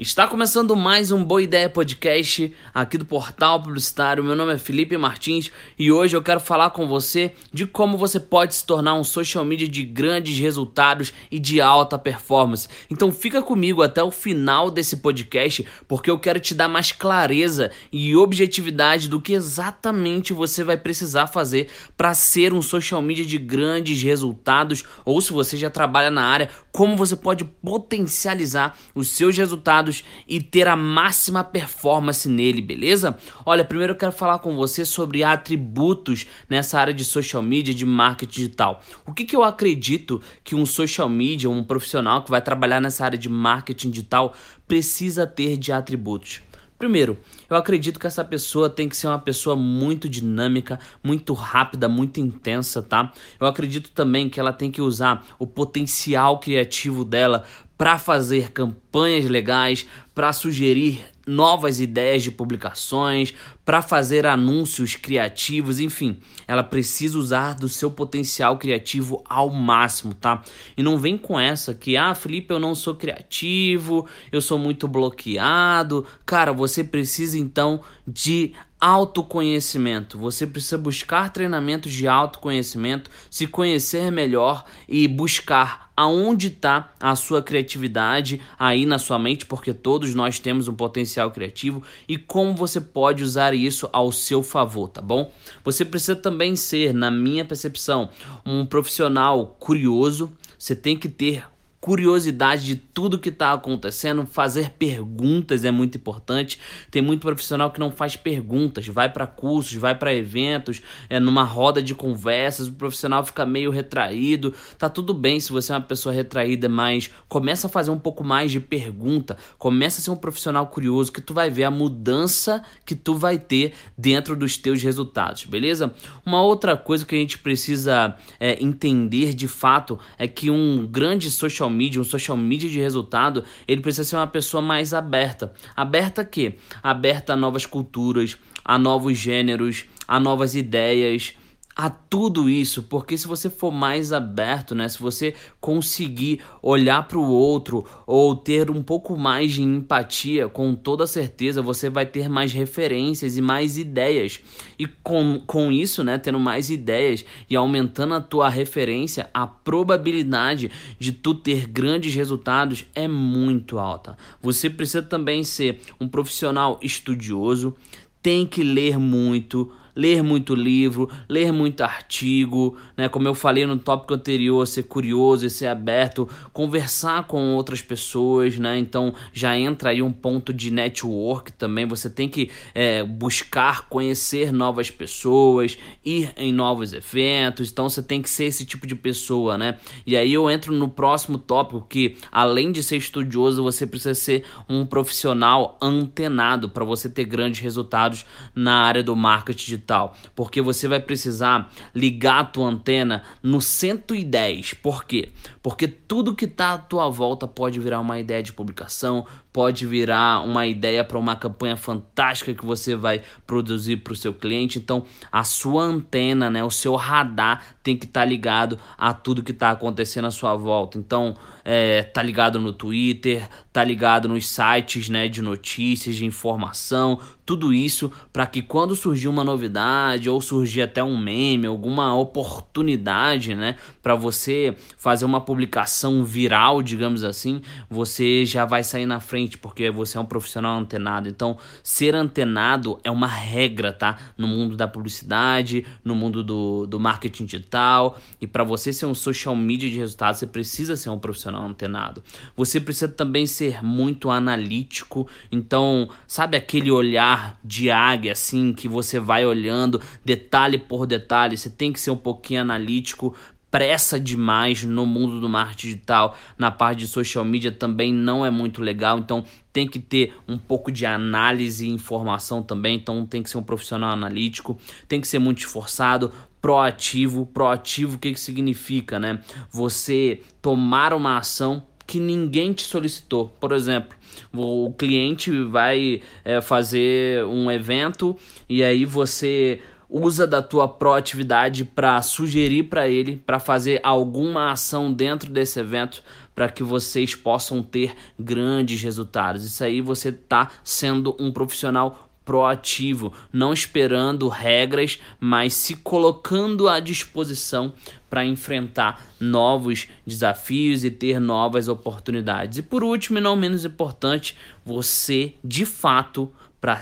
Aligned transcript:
Está 0.00 0.26
começando 0.26 0.74
mais 0.74 1.12
um 1.12 1.22
Boa 1.22 1.42
Ideia 1.42 1.68
Podcast 1.68 2.50
aqui 2.72 2.96
do 2.96 3.04
Portal 3.04 3.62
Publicitário. 3.62 4.24
Meu 4.24 4.34
nome 4.34 4.54
é 4.54 4.58
Felipe 4.58 4.96
Martins 4.96 5.50
e 5.78 5.92
hoje 5.92 6.16
eu 6.16 6.22
quero 6.22 6.40
falar 6.40 6.70
com 6.70 6.88
você 6.88 7.34
de 7.52 7.66
como 7.66 7.98
você 7.98 8.18
pode 8.18 8.54
se 8.54 8.64
tornar 8.64 8.94
um 8.94 9.04
social 9.04 9.44
media 9.44 9.68
de 9.68 9.82
grandes 9.82 10.38
resultados 10.38 11.12
e 11.30 11.38
de 11.38 11.60
alta 11.60 11.98
performance. 11.98 12.66
Então 12.88 13.12
fica 13.12 13.42
comigo 13.42 13.82
até 13.82 14.02
o 14.02 14.10
final 14.10 14.70
desse 14.70 14.96
podcast 14.96 15.66
porque 15.86 16.10
eu 16.10 16.18
quero 16.18 16.40
te 16.40 16.54
dar 16.54 16.66
mais 16.66 16.92
clareza 16.92 17.70
e 17.92 18.16
objetividade 18.16 19.06
do 19.06 19.20
que 19.20 19.34
exatamente 19.34 20.32
você 20.32 20.64
vai 20.64 20.78
precisar 20.78 21.26
fazer 21.26 21.68
para 21.94 22.14
ser 22.14 22.54
um 22.54 22.62
social 22.62 23.02
media 23.02 23.26
de 23.26 23.36
grandes 23.36 24.02
resultados 24.02 24.82
ou 25.04 25.20
se 25.20 25.30
você 25.30 25.58
já 25.58 25.68
trabalha 25.68 26.10
na 26.10 26.24
área, 26.24 26.48
como 26.72 26.96
você 26.96 27.16
pode 27.16 27.44
potencializar 27.44 28.78
os 28.94 29.08
seus 29.08 29.36
resultados 29.36 29.89
dados 29.90 30.04
e 30.26 30.40
ter 30.40 30.68
a 30.68 30.76
máxima 30.76 31.42
performance 31.42 32.28
nele, 32.28 32.62
beleza? 32.62 33.16
Olha, 33.44 33.64
primeiro 33.64 33.92
eu 33.92 33.96
quero 33.96 34.12
falar 34.12 34.38
com 34.38 34.54
você 34.56 34.84
sobre 34.84 35.24
atributos 35.24 36.26
nessa 36.48 36.78
área 36.78 36.94
de 36.94 37.04
social 37.04 37.42
media, 37.42 37.74
de 37.74 37.84
marketing 37.84 38.30
digital. 38.30 38.82
O 39.04 39.12
que, 39.12 39.24
que 39.24 39.34
eu 39.34 39.42
acredito 39.42 40.22
que 40.44 40.54
um 40.54 40.64
social 40.64 41.08
media, 41.08 41.50
um 41.50 41.64
profissional 41.64 42.22
que 42.22 42.30
vai 42.30 42.40
trabalhar 42.40 42.80
nessa 42.80 43.04
área 43.04 43.18
de 43.18 43.28
marketing 43.28 43.90
digital 43.90 44.34
precisa 44.66 45.26
ter 45.26 45.56
de 45.56 45.72
atributos? 45.72 46.40
Primeiro, 46.78 47.18
eu 47.50 47.58
acredito 47.58 48.00
que 48.00 48.06
essa 48.06 48.24
pessoa 48.24 48.70
tem 48.70 48.88
que 48.88 48.96
ser 48.96 49.06
uma 49.06 49.18
pessoa 49.18 49.54
muito 49.54 50.08
dinâmica, 50.08 50.80
muito 51.04 51.34
rápida, 51.34 51.90
muito 51.90 52.18
intensa, 52.20 52.80
tá? 52.80 53.12
Eu 53.38 53.46
acredito 53.46 53.90
também 53.90 54.30
que 54.30 54.40
ela 54.40 54.50
tem 54.50 54.70
que 54.70 54.80
usar 54.80 55.26
o 55.38 55.46
potencial 55.46 56.40
criativo 56.40 57.04
dela 57.04 57.44
para 57.80 57.96
fazer 57.96 58.52
campanhas 58.52 59.24
legais, 59.24 59.86
para 60.14 60.34
sugerir 60.34 61.02
novas 61.26 61.80
ideias 61.80 62.22
de 62.22 62.30
publicações, 62.30 63.32
para 63.64 63.80
fazer 63.80 64.26
anúncios 64.26 64.96
criativos, 64.96 65.80
enfim, 65.80 66.18
ela 66.46 66.62
precisa 66.62 67.16
usar 67.16 67.54
do 67.54 67.70
seu 67.70 67.90
potencial 67.90 68.58
criativo 68.58 69.24
ao 69.26 69.48
máximo, 69.48 70.12
tá? 70.12 70.42
E 70.76 70.82
não 70.82 70.98
vem 70.98 71.16
com 71.16 71.40
essa 71.40 71.72
que, 71.72 71.96
ah, 71.96 72.14
Felipe, 72.14 72.52
eu 72.52 72.60
não 72.60 72.74
sou 72.74 72.94
criativo, 72.94 74.06
eu 74.30 74.42
sou 74.42 74.58
muito 74.58 74.86
bloqueado. 74.86 76.04
Cara, 76.26 76.52
você 76.52 76.84
precisa 76.84 77.38
então 77.38 77.80
de 78.06 78.52
autoconhecimento. 78.80 80.18
Você 80.18 80.46
precisa 80.46 80.78
buscar 80.78 81.32
treinamentos 81.32 81.92
de 81.92 82.08
autoconhecimento, 82.08 83.10
se 83.28 83.46
conhecer 83.46 84.10
melhor 84.10 84.64
e 84.88 85.06
buscar 85.06 85.90
aonde 85.94 86.46
está 86.46 86.94
a 86.98 87.14
sua 87.14 87.42
criatividade 87.42 88.40
aí 88.58 88.86
na 88.86 88.98
sua 88.98 89.18
mente, 89.18 89.44
porque 89.44 89.74
todos 89.74 90.14
nós 90.14 90.38
temos 90.38 90.66
um 90.66 90.74
potencial 90.74 91.30
criativo 91.30 91.82
e 92.08 92.16
como 92.16 92.54
você 92.54 92.80
pode 92.80 93.22
usar 93.22 93.52
isso 93.52 93.86
ao 93.92 94.10
seu 94.10 94.42
favor, 94.42 94.88
tá 94.88 95.02
bom? 95.02 95.30
Você 95.62 95.84
precisa 95.84 96.16
também 96.16 96.56
ser, 96.56 96.94
na 96.94 97.10
minha 97.10 97.44
percepção, 97.44 98.08
um 98.46 98.64
profissional 98.64 99.54
curioso. 99.58 100.32
Você 100.58 100.74
tem 100.74 100.96
que 100.96 101.08
ter 101.08 101.44
curiosidade 101.80 102.66
de 102.66 102.76
tudo 102.76 103.18
que 103.18 103.30
está 103.30 103.54
acontecendo, 103.54 104.26
fazer 104.26 104.70
perguntas 104.70 105.64
é 105.64 105.70
muito 105.70 105.96
importante. 105.96 106.60
Tem 106.90 107.00
muito 107.00 107.22
profissional 107.22 107.70
que 107.70 107.80
não 107.80 107.90
faz 107.90 108.16
perguntas, 108.16 108.86
vai 108.86 109.10
para 109.10 109.26
cursos, 109.26 109.72
vai 109.74 109.94
para 109.94 110.14
eventos, 110.14 110.82
é 111.08 111.18
numa 111.18 111.42
roda 111.42 111.82
de 111.82 111.94
conversas, 111.94 112.68
o 112.68 112.72
profissional 112.72 113.24
fica 113.24 113.46
meio 113.46 113.70
retraído. 113.70 114.52
Tá 114.76 114.90
tudo 114.90 115.14
bem 115.14 115.40
se 115.40 115.50
você 115.50 115.72
é 115.72 115.76
uma 115.76 115.80
pessoa 115.80 116.14
retraída, 116.14 116.68
mas 116.68 117.10
começa 117.28 117.66
a 117.66 117.70
fazer 117.70 117.90
um 117.90 117.98
pouco 117.98 118.22
mais 118.22 118.52
de 118.52 118.60
pergunta, 118.60 119.38
começa 119.56 120.00
a 120.00 120.04
ser 120.04 120.10
um 120.10 120.16
profissional 120.16 120.66
curioso 120.66 121.10
que 121.10 121.22
tu 121.22 121.32
vai 121.32 121.48
ver 121.48 121.64
a 121.64 121.70
mudança 121.70 122.62
que 122.84 122.94
tu 122.94 123.14
vai 123.14 123.38
ter 123.38 123.72
dentro 123.96 124.36
dos 124.36 124.58
teus 124.58 124.82
resultados, 124.82 125.46
beleza? 125.46 125.94
Uma 126.26 126.42
outra 126.42 126.76
coisa 126.76 127.06
que 127.06 127.14
a 127.14 127.18
gente 127.18 127.38
precisa 127.38 128.14
é, 128.38 128.62
entender 128.62 129.32
de 129.32 129.48
fato 129.48 129.98
é 130.18 130.28
que 130.28 130.50
um 130.50 130.86
grande 130.86 131.30
social 131.30 131.69
social 131.70 131.76
media, 131.76 132.00
um 132.00 132.04
social 132.04 132.36
media 132.36 132.68
de 132.68 132.78
resultado, 132.80 133.44
ele 133.66 133.80
precisa 133.80 134.04
ser 134.04 134.16
uma 134.16 134.26
pessoa 134.26 134.62
mais 134.62 134.92
aberta. 134.92 135.52
Aberta 135.76 136.22
a 136.22 136.24
quê? 136.24 136.56
Aberta 136.82 137.32
a 137.32 137.36
novas 137.36 137.64
culturas, 137.66 138.36
a 138.64 138.78
novos 138.78 139.16
gêneros, 139.16 139.84
a 140.06 140.18
novas 140.18 140.54
ideias, 140.54 141.34
a 141.82 141.88
tudo 141.88 142.50
isso, 142.50 142.82
porque 142.82 143.16
se 143.16 143.26
você 143.26 143.48
for 143.48 143.72
mais 143.72 144.12
aberto, 144.12 144.74
né, 144.74 144.86
se 144.86 145.00
você 145.00 145.34
conseguir 145.58 146.42
olhar 146.60 147.08
para 147.08 147.16
o 147.16 147.32
outro 147.32 147.86
ou 148.06 148.36
ter 148.36 148.70
um 148.70 148.82
pouco 148.82 149.16
mais 149.16 149.52
de 149.52 149.62
empatia, 149.62 150.46
com 150.46 150.74
toda 150.74 151.06
certeza 151.06 151.62
você 151.62 151.88
vai 151.88 152.04
ter 152.04 152.28
mais 152.28 152.52
referências 152.52 153.38
e 153.38 153.40
mais 153.40 153.78
ideias. 153.78 154.40
E 154.78 154.86
com, 154.86 155.40
com 155.46 155.72
isso, 155.72 156.04
né, 156.04 156.18
tendo 156.18 156.38
mais 156.38 156.68
ideias 156.68 157.24
e 157.48 157.56
aumentando 157.56 158.12
a 158.12 158.20
tua 158.20 158.50
referência, 158.50 159.30
a 159.32 159.46
probabilidade 159.46 160.70
de 160.98 161.12
tu 161.12 161.34
ter 161.34 161.66
grandes 161.66 162.14
resultados 162.14 162.84
é 162.94 163.08
muito 163.08 163.78
alta. 163.78 164.18
Você 164.42 164.68
precisa 164.68 165.00
também 165.00 165.42
ser 165.44 165.80
um 165.98 166.06
profissional 166.06 166.78
estudioso, 166.82 167.74
tem 168.22 168.44
que 168.44 168.62
ler 168.62 168.98
muito, 168.98 169.72
ler 170.00 170.22
muito 170.22 170.54
livro, 170.54 171.10
ler 171.28 171.52
muito 171.52 171.82
artigo, 171.82 172.78
né? 172.96 173.06
Como 173.06 173.28
eu 173.28 173.34
falei 173.34 173.66
no 173.66 173.78
tópico 173.78 174.14
anterior, 174.14 174.66
ser 174.66 174.84
curioso 174.84 175.44
e 175.44 175.50
ser 175.50 175.66
aberto, 175.66 176.26
conversar 176.54 177.24
com 177.24 177.54
outras 177.54 177.82
pessoas, 177.82 178.58
né? 178.58 178.78
Então 178.78 179.14
já 179.30 179.58
entra 179.58 179.90
aí 179.90 180.00
um 180.00 180.10
ponto 180.10 180.54
de 180.54 180.70
network 180.70 181.52
também. 181.52 181.86
Você 181.86 182.08
tem 182.08 182.30
que 182.30 182.50
é, 182.74 183.04
buscar 183.04 183.88
conhecer 183.90 184.50
novas 184.50 184.90
pessoas, 184.90 185.76
ir 186.02 186.32
em 186.34 186.50
novos 186.50 186.94
eventos. 186.94 187.70
Então 187.70 187.90
você 187.90 188.02
tem 188.02 188.22
que 188.22 188.30
ser 188.30 188.44
esse 188.44 188.64
tipo 188.64 188.86
de 188.86 188.94
pessoa, 188.94 189.58
né? 189.58 189.76
E 190.06 190.16
aí 190.16 190.32
eu 190.32 190.50
entro 190.50 190.72
no 190.72 190.88
próximo 190.88 191.36
tópico 191.36 191.86
que 191.86 192.16
além 192.32 192.72
de 192.72 192.82
ser 192.82 192.96
estudioso, 192.96 193.62
você 193.62 193.86
precisa 193.86 194.14
ser 194.14 194.44
um 194.66 194.86
profissional 194.86 195.76
antenado 195.82 196.70
para 196.70 196.86
você 196.86 197.06
ter 197.06 197.24
grandes 197.24 197.60
resultados 197.60 198.24
na 198.54 198.76
área 198.76 199.02
do 199.02 199.14
marketing 199.14 199.72
digital, 199.90 200.14
porque 200.34 200.62
você 200.62 200.86
vai 200.86 201.00
precisar 201.00 201.70
ligar 201.94 202.40
a 202.40 202.44
tua 202.44 202.68
antena 202.68 203.24
no 203.42 203.60
110. 203.60 204.74
Por 204.74 205.04
quê? 205.04 205.30
Porque 205.62 205.88
tudo 205.88 206.34
que 206.34 206.44
está 206.44 206.74
à 206.74 206.78
tua 206.78 207.08
volta 207.08 207.48
pode 207.48 207.80
virar 207.80 208.00
uma 208.00 208.18
ideia 208.18 208.42
de 208.42 208.52
publicação, 208.52 209.26
pode 209.52 209.86
virar 209.86 210.44
uma 210.44 210.66
ideia 210.66 211.02
para 211.04 211.18
uma 211.18 211.34
campanha 211.34 211.76
fantástica 211.76 212.54
que 212.54 212.64
você 212.64 212.94
vai 212.94 213.22
produzir 213.46 213.96
para 213.98 214.12
o 214.12 214.16
seu 214.16 214.32
cliente. 214.32 214.78
Então, 214.78 215.04
a 215.30 215.44
sua 215.44 215.82
antena, 215.82 216.48
né, 216.48 216.62
o 216.62 216.70
seu 216.70 216.94
radar 216.94 217.64
tem 217.82 217.96
que 217.96 218.06
estar 218.06 218.20
tá 218.20 218.26
ligado 218.26 218.78
a 218.96 219.12
tudo 219.12 219.42
que 219.42 219.52
está 219.52 219.70
acontecendo 219.70 220.26
à 220.26 220.30
sua 220.30 220.54
volta. 220.54 220.98
Então, 220.98 221.36
é, 221.64 222.02
tá 222.02 222.22
ligado 222.22 222.60
no 222.60 222.72
Twitter, 222.72 223.48
tá 223.72 223.84
ligado 223.84 224.28
nos 224.28 224.46
sites, 224.48 225.08
né, 225.08 225.28
de 225.28 225.42
notícias, 225.42 226.16
de 226.16 226.24
informação, 226.24 227.20
tudo 227.44 227.72
isso 227.72 228.10
para 228.32 228.46
que 228.46 228.62
quando 228.62 228.94
surgir 228.94 229.28
uma 229.28 229.44
novidade 229.44 230.30
ou 230.30 230.40
surgir 230.40 230.82
até 230.82 231.02
um 231.02 231.18
meme, 231.18 231.66
alguma 231.66 232.14
oportunidade, 232.14 233.54
né, 233.54 233.76
para 234.02 234.14
você 234.14 234.76
fazer 234.96 235.24
uma 235.24 235.40
publicação 235.40 236.24
viral, 236.24 236.82
digamos 236.82 237.24
assim, 237.24 237.60
você 237.88 238.44
já 238.44 238.64
vai 238.64 238.82
sair 238.82 239.06
na 239.06 239.20
frente 239.20 239.58
porque 239.58 239.90
você 239.90 240.16
é 240.16 240.20
um 240.20 240.26
profissional 240.26 240.78
antenado. 240.78 241.28
Então, 241.28 241.58
ser 241.82 242.14
antenado 242.14 242.98
é 243.04 243.10
uma 243.10 243.26
regra, 243.26 243.92
tá? 243.92 244.18
No 244.36 244.46
mundo 244.46 244.76
da 244.76 244.88
publicidade, 244.88 245.86
no 246.04 246.14
mundo 246.14 246.42
do, 246.42 246.86
do 246.86 246.98
marketing 246.98 247.44
digital 247.44 248.18
e 248.40 248.46
para 248.46 248.64
você 248.64 248.92
ser 248.92 249.06
um 249.06 249.14
social 249.14 249.54
media 249.54 249.90
de 249.90 249.98
resultados, 249.98 250.40
você 250.40 250.46
precisa 250.46 250.96
ser 250.96 251.10
um 251.10 251.18
profissional 251.18 251.66
antenado. 251.66 252.22
Você 252.56 252.80
precisa 252.80 253.08
também 253.08 253.46
ser 253.46 253.84
muito 253.84 254.30
analítico. 254.30 255.28
Então, 255.50 256.08
sabe 256.26 256.56
aquele 256.56 256.90
olhar 256.90 257.58
de 257.62 257.90
águia, 257.90 258.32
assim, 258.32 258.72
que 258.72 258.88
você 258.88 259.20
vai 259.20 259.44
olhando 259.44 260.00
detalhe 260.24 260.78
por 260.78 261.06
detalhe. 261.06 261.56
Você 261.56 261.70
tem 261.70 261.92
que 261.92 262.00
ser 262.00 262.10
um 262.10 262.16
pouquinho 262.16 262.62
analítico. 262.62 263.34
Pressa 263.70 264.18
demais 264.18 264.82
no 264.82 265.06
mundo 265.06 265.40
do 265.40 265.48
marketing 265.48 265.86
digital, 265.86 266.36
na 266.58 266.70
parte 266.70 267.00
de 267.00 267.08
social 267.08 267.44
media 267.44 267.70
também 267.70 268.12
não 268.12 268.44
é 268.44 268.50
muito 268.50 268.82
legal. 268.82 269.18
Então, 269.18 269.44
tem 269.72 269.86
que 269.86 269.98
ter 269.98 270.34
um 270.48 270.58
pouco 270.58 270.90
de 270.90 271.06
análise 271.06 271.86
e 271.86 271.90
informação 271.90 272.62
também. 272.62 272.96
Então, 272.96 273.24
tem 273.24 273.42
que 273.42 273.50
ser 273.50 273.58
um 273.58 273.62
profissional 273.62 274.10
analítico, 274.10 274.78
tem 275.06 275.20
que 275.20 275.28
ser 275.28 275.38
muito 275.38 275.58
esforçado, 275.58 276.32
proativo. 276.60 277.46
Proativo, 277.46 278.16
o 278.16 278.18
que, 278.18 278.32
que 278.32 278.40
significa, 278.40 279.18
né? 279.18 279.40
Você 279.70 280.42
tomar 280.60 281.12
uma 281.12 281.38
ação 281.38 281.82
que 282.10 282.18
ninguém 282.18 282.72
te 282.72 282.82
solicitou. 282.82 283.54
Por 283.60 283.70
exemplo, 283.70 284.16
o 284.52 284.92
cliente 284.98 285.62
vai 285.62 286.22
é, 286.44 286.60
fazer 286.60 287.44
um 287.44 287.70
evento 287.70 288.36
e 288.68 288.82
aí 288.82 289.04
você 289.04 289.80
usa 290.10 290.46
da 290.46 290.60
tua 290.60 290.88
proatividade 290.88 291.84
para 291.84 292.20
sugerir 292.20 292.84
para 292.84 293.08
ele 293.08 293.36
para 293.36 293.60
fazer 293.60 294.00
alguma 294.02 294.72
ação 294.72 295.12
dentro 295.12 295.50
desse 295.50 295.78
evento 295.78 296.22
para 296.54 296.68
que 296.68 296.82
vocês 296.82 297.34
possam 297.34 297.82
ter 297.82 298.14
grandes 298.38 299.00
resultados. 299.00 299.64
Isso 299.64 299.82
aí 299.82 300.00
você 300.00 300.30
está 300.30 300.70
sendo 300.82 301.36
um 301.38 301.52
profissional 301.52 302.28
proativo, 302.44 303.32
não 303.52 303.72
esperando 303.72 304.48
regras, 304.48 305.20
mas 305.38 305.72
se 305.72 305.94
colocando 305.94 306.88
à 306.88 306.98
disposição 306.98 307.94
para 308.28 308.44
enfrentar 308.44 309.24
novos 309.38 310.08
desafios 310.26 311.04
e 311.04 311.10
ter 311.10 311.38
novas 311.38 311.86
oportunidades. 311.86 312.78
E 312.78 312.82
por 312.82 313.04
último, 313.04 313.38
e 313.38 313.40
não 313.40 313.54
menos 313.54 313.84
importante, 313.84 314.56
você 314.84 315.54
de 315.62 315.86
fato 315.86 316.52
para 316.80 317.00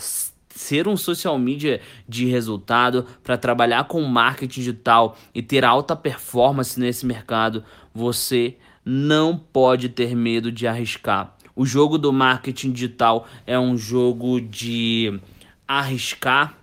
ser 0.58 0.88
um 0.88 0.96
social 0.96 1.38
media 1.38 1.80
de 2.08 2.26
resultado, 2.26 3.06
para 3.22 3.38
trabalhar 3.38 3.84
com 3.84 4.02
marketing 4.02 4.60
digital 4.60 5.16
e 5.32 5.40
ter 5.40 5.64
alta 5.64 5.94
performance 5.94 6.80
nesse 6.80 7.06
mercado, 7.06 7.62
você 7.94 8.56
não 8.84 9.38
pode 9.38 9.88
ter 9.88 10.16
medo 10.16 10.50
de 10.50 10.66
arriscar. 10.66 11.32
O 11.54 11.64
jogo 11.64 11.96
do 11.96 12.12
marketing 12.12 12.72
digital 12.72 13.28
é 13.46 13.56
um 13.56 13.76
jogo 13.76 14.40
de 14.40 15.20
arriscar, 15.66 16.54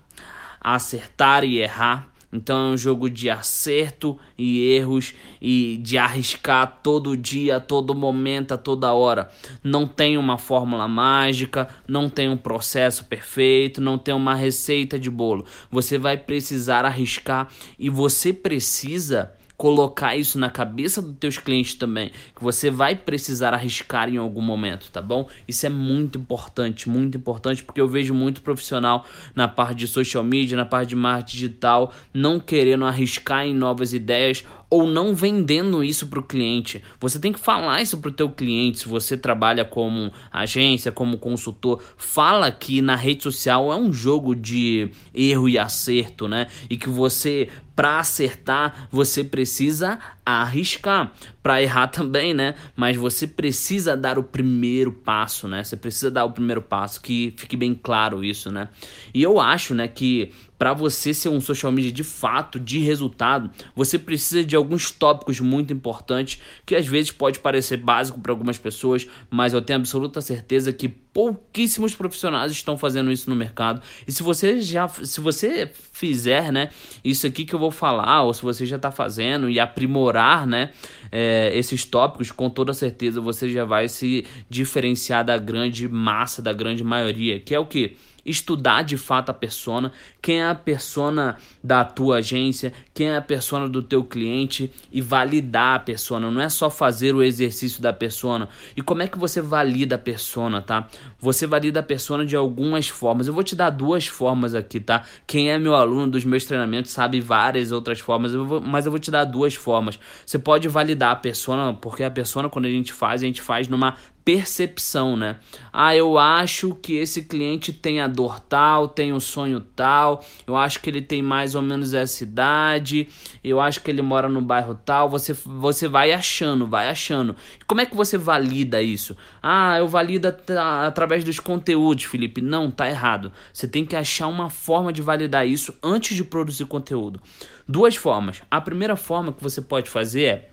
acertar 0.60 1.46
e 1.46 1.60
errar. 1.60 2.10
Então 2.36 2.58
é 2.58 2.74
um 2.74 2.78
jogo 2.78 3.10
de 3.10 3.30
acerto 3.30 4.18
e 4.38 4.70
erros 4.74 5.14
e 5.42 5.78
de 5.78 5.98
arriscar 5.98 6.80
todo 6.84 7.16
dia, 7.16 7.60
todo 7.60 7.96
momento, 7.96 8.54
a 8.54 8.58
toda 8.58 8.94
hora. 8.94 9.32
Não 9.64 9.88
tem 9.88 10.18
uma 10.18 10.38
fórmula 10.38 10.88
mágica, 10.88 11.70
não 11.88 12.10
tem 12.10 12.30
um 12.30 12.38
processo 12.38 13.06
perfeito, 13.06 13.80
não 13.80 13.98
tem 13.98 14.14
uma 14.14 14.36
receita 14.36 15.00
de 15.00 15.10
bolo. 15.10 15.46
Você 15.72 15.98
vai 15.98 16.18
precisar 16.18 16.84
arriscar 16.84 17.48
e 17.80 17.90
você 17.90 18.34
precisa 18.34 19.32
colocar 19.58 20.16
isso 20.16 20.38
na 20.38 20.50
cabeça 20.50 21.02
dos 21.02 21.16
teus 21.18 21.38
clientes 21.38 21.76
também, 21.76 22.12
que 22.36 22.44
você 22.44 22.70
vai 22.70 22.96
precisar 22.96 23.54
arriscar 23.54 24.10
em 24.10 24.18
algum 24.18 24.42
momento, 24.42 24.92
tá 24.92 25.02
bom? 25.02 25.28
Isso 25.48 25.66
é 25.66 25.70
muito 25.70 26.20
importante, 26.20 26.90
muito 26.90 27.18
importante, 27.18 27.64
porque 27.64 27.80
eu 27.80 27.88
vejo 27.88 28.14
muito 28.14 28.42
profissional 28.42 29.06
na 29.34 29.48
parte 29.48 29.80
de 29.80 29.88
social 29.88 30.24
media, 30.24 30.58
na 30.58 30.66
parte 30.66 30.90
de 30.90 30.96
marketing 30.96 31.38
digital, 31.38 31.94
não 32.14 32.40
querendo 32.40 32.86
arriscar 32.86 33.46
em 33.46 33.54
novas 33.54 33.94
ideias 33.94 34.44
ou 34.70 34.88
não 34.88 35.16
vendendo 35.16 35.84
isso 35.84 36.08
para 36.08 36.20
o 36.20 36.24
cliente. 36.24 36.84
Você 37.00 37.20
tem 37.20 37.32
que 37.32 37.40
falar 37.40 37.82
isso 37.82 37.98
para 37.98 38.10
o 38.10 38.14
teu 38.14 38.30
cliente. 38.30 38.80
Se 38.80 38.88
você 38.88 39.18
trabalha 39.18 39.64
como 39.64 40.12
agência, 40.32 40.92
como 40.92 41.18
consultor, 41.18 41.82
fala 41.98 42.52
que 42.52 42.82
na 42.82 42.96
rede 42.96 43.24
social 43.24 43.72
é 43.72 43.76
um 43.76 43.94
jogo 43.94 44.36
de 44.36 44.90
erro 45.14 45.48
e 45.48 45.58
acerto, 45.58 46.28
né? 46.28 46.48
E 46.70 46.78
que 46.78 46.90
você 46.90 47.50
para 47.76 48.00
acertar, 48.00 48.88
você 48.90 49.24
precisa 49.24 50.00
arriscar. 50.26 51.12
Para 51.44 51.62
errar 51.62 51.88
também, 51.88 52.34
né? 52.34 52.56
Mas 52.76 52.96
você 52.96 53.28
precisa 53.28 53.98
dar 53.98 54.18
o 54.18 54.24
primeiro 54.24 54.92
passo, 54.92 55.48
né? 55.48 55.64
Você 55.64 55.76
precisa 55.76 56.10
dar 56.10 56.26
o 56.26 56.32
primeiro 56.32 56.62
passo, 56.62 57.02
que 57.02 57.34
fique 57.38 57.58
bem 57.58 57.76
claro 57.76 58.24
isso, 58.24 58.50
né? 58.50 58.70
E 59.14 59.22
eu 59.22 59.40
acho, 59.40 59.76
né, 59.76 59.88
que 59.88 60.32
para 60.58 60.74
você 60.74 61.14
ser 61.14 61.30
um 61.30 61.42
social 61.42 61.72
media 61.72 61.92
de 61.92 62.04
fato, 62.04 62.60
de 62.60 62.80
resultado, 62.80 63.52
você 63.76 64.00
precisa 64.00 64.44
de 64.44 64.56
alguns 64.56 64.92
tópicos 64.92 65.40
muito 65.40 65.74
importantes 65.74 66.42
que 66.66 66.76
às 66.76 66.88
vezes 66.88 67.12
pode 67.12 67.40
parecer 67.40 67.78
básico 67.78 68.20
para 68.20 68.32
algumas 68.32 68.58
pessoas, 68.58 69.08
mas 69.30 69.54
eu 69.54 69.62
tenho 69.62 69.80
absoluta 69.80 70.22
certeza 70.22 70.72
que 70.72 70.88
pouquíssimos 70.88 71.96
profissionais 71.96 72.52
estão 72.52 72.78
fazendo 72.78 73.12
isso 73.12 73.30
no 73.30 73.36
mercado. 73.36 73.82
E 74.06 74.12
se 74.12 74.22
você 74.22 74.62
já, 74.62 74.88
se 74.88 75.22
você 75.22 75.72
fizer, 75.92 76.52
né, 76.52 76.70
isso 77.04 77.26
aqui 77.26 77.46
que 77.46 77.56
eu 77.56 77.60
vou 77.60 77.72
falar, 77.72 78.24
ou 78.24 78.34
se 78.34 78.42
você 78.42 78.66
já 78.66 78.76
está 78.76 78.92
fazendo 78.92 79.50
e 79.50 79.60
aprimorar, 79.60 80.46
né, 80.46 80.72
é, 81.12 81.58
esses 81.58 81.86
tópicos, 81.86 82.32
com 82.32 82.50
toda 82.50 82.74
certeza 82.74 83.22
você 83.22 83.50
já 83.50 83.64
vai 83.64 83.88
se 83.88 84.26
diferenciar 84.50 85.24
da 85.24 85.38
grande 85.38 85.88
massa, 85.88 86.42
da 86.42 86.52
grande 86.52 86.84
maioria, 86.84 87.40
que 87.40 87.56
é 87.56 87.60
o 87.60 87.66
que? 87.66 87.96
Estudar 88.26 88.82
de 88.82 88.98
fato 88.98 89.30
a 89.30 89.34
persona, 89.34 89.92
quem 90.22 90.42
é 90.42 90.50
a 90.50 90.56
persona 90.56 91.38
da 91.64 91.86
tua 91.86 92.18
agência, 92.18 92.74
quem 92.94 93.10
é 93.10 93.18
a 93.18 93.22
persona 93.22 93.70
do 93.70 93.84
teu 93.84 94.04
cliente 94.04 94.72
e 94.92 95.02
validar 95.02 95.76
a 95.76 95.80
persona. 95.80 96.32
Não 96.32 96.42
é 96.42 96.50
só 96.50 96.70
fazer 96.70 97.14
o 97.14 97.22
exercício 97.22 97.82
da 97.82 97.94
persona. 97.94 98.50
E 98.76 98.82
como 98.82 99.04
é 99.04 99.08
que 99.08 99.18
você 99.18 99.42
valida 99.42 99.96
a 99.96 100.00
persona, 100.00 100.62
tá? 100.62 100.88
Você 101.20 101.46
valida 101.46 101.82
a 101.82 101.84
persona 101.84 102.26
de 102.26 102.36
algumas 102.36 102.88
formas. 102.88 103.28
Eu 103.28 103.34
vou 103.34 103.44
te 103.44 103.56
dar 103.56 103.70
duas 103.70 104.08
formas 104.08 104.56
aqui, 104.56 104.80
tá? 104.80 105.04
Quem 105.28 105.52
é 105.52 105.60
meu 105.60 105.76
aluno 105.76 106.08
dos 106.08 106.26
meus 106.26 106.46
treinamentos 106.46 106.92
sabe 106.92 107.22
várias 107.22 107.72
outras 107.72 108.00
formas, 108.00 108.34
eu 108.34 108.46
vou, 108.46 108.62
mas 108.62 108.86
eu 108.86 108.92
vou 108.92 109.00
te 109.00 109.12
dar 109.12 109.26
duas 109.26 109.54
formas. 109.54 110.00
Você 110.26 110.40
pode 110.40 110.68
validar 110.68 111.12
a 111.12 111.16
persona, 111.16 111.74
porque 111.74 112.04
a 112.04 112.10
persona 112.10 112.50
quando 112.50 112.66
a 112.66 112.70
gente 112.70 112.92
faz, 112.92 113.22
a 113.22 113.26
gente 113.26 113.42
faz 113.42 113.68
numa 113.68 113.96
percepção, 114.26 115.16
né? 115.16 115.38
Ah, 115.72 115.96
eu 115.96 116.18
acho 116.18 116.74
que 116.74 116.96
esse 116.96 117.22
cliente 117.22 117.72
tem 117.72 118.02
a 118.02 118.08
dor 118.08 118.40
tal, 118.40 118.88
tem 118.88 119.14
o 119.14 119.18
um 119.18 119.20
sonho 119.20 119.62
tal, 119.62 120.26
eu 120.48 120.58
acho 120.58 120.82
que 120.82 120.90
ele 120.90 121.02
tem 121.02 121.22
mais 121.22 121.54
ou 121.54 121.62
menos 121.62 121.94
essa 121.94 122.24
idade, 122.24 123.08
eu 123.44 123.62
acho 123.62 123.82
que 123.82 123.92
ele 123.92 124.02
mora 124.02 124.28
no 124.28 124.42
bairro 124.42 124.74
tal. 124.84 125.08
Você, 125.12 125.32
você 125.32 125.88
vai 125.88 126.12
achando, 126.12 126.66
vai 126.66 126.90
achando. 126.90 127.36
Como 127.68 127.82
é 127.82 127.86
que 127.86 127.96
você 127.96 128.18
valida 128.18 128.82
isso? 128.82 129.16
Ah, 129.44 129.78
eu 129.78 129.88
valido 129.88 130.28
através 130.28 131.24
dos 131.24 131.40
conteúdos, 131.40 132.06
Felipe. 132.06 132.42
Não, 132.42 132.72
tá 132.72 132.90
errado. 132.90 133.32
Você 133.54 133.68
tem 133.68 133.86
que 133.86 133.96
achar 133.96 134.28
uma 134.28 134.50
forma 134.50 134.92
de 134.92 135.04
validar 135.04 135.48
isso 135.48 135.72
antes 135.84 136.18
de 136.18 136.24
produzir 136.24 136.66
conteúdo. 136.66 137.22
Duas 137.68 137.96
formas. 137.96 138.42
A 138.50 138.60
primeira 138.60 138.96
forma 138.96 139.32
que 139.32 139.44
você 139.44 139.62
pode 139.62 139.88
fazer 139.88 140.24
é 140.24 140.50